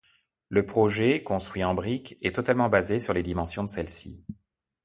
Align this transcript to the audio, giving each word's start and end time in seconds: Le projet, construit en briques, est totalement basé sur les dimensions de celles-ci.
Le 0.49 0.65
projet, 0.65 1.21
construit 1.21 1.63
en 1.63 1.75
briques, 1.75 2.17
est 2.23 2.33
totalement 2.35 2.69
basé 2.69 2.97
sur 2.97 3.13
les 3.13 3.21
dimensions 3.21 3.63
de 3.63 3.69
celles-ci. 3.69 4.25